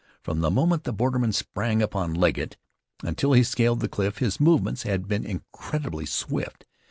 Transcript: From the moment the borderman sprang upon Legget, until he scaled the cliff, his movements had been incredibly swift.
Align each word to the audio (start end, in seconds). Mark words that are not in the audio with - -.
From 0.23 0.39
the 0.39 0.49
moment 0.49 0.83
the 0.83 0.93
borderman 0.93 1.31
sprang 1.31 1.79
upon 1.83 2.15
Legget, 2.15 2.57
until 3.03 3.33
he 3.33 3.43
scaled 3.43 3.81
the 3.81 3.87
cliff, 3.87 4.17
his 4.17 4.39
movements 4.39 4.81
had 4.81 5.07
been 5.07 5.23
incredibly 5.23 6.07
swift. 6.07 6.65